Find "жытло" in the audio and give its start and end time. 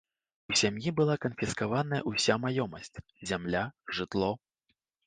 3.99-4.37